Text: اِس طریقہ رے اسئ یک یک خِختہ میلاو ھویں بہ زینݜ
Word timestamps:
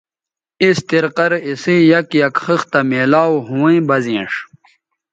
اِس 0.63 0.77
طریقہ 0.89 1.25
رے 1.31 1.39
اسئ 1.49 1.77
یک 1.91 2.07
یک 2.21 2.35
خِختہ 2.43 2.79
میلاو 2.89 3.33
ھویں 3.47 3.81
بہ 3.87 3.97
زینݜ 4.03 4.31